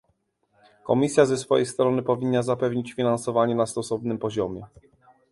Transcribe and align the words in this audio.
Komisja 0.83 1.25
ze 1.25 1.37
swojej 1.37 1.65
strony 1.65 2.03
powinna 2.03 2.43
zapewnić 2.43 2.93
finansowanie 2.93 3.55
na 3.55 3.65
stosownym 3.65 4.17
poziomie 4.17 4.65